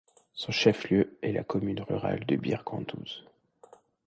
Son 0.33 0.51
chef-lieu 0.51 1.15
est 1.21 1.31
la 1.31 1.43
commune 1.43 1.79
rurale 1.83 2.25
de 2.25 2.35
Bir 2.35 2.63
Gandouz. 2.65 3.23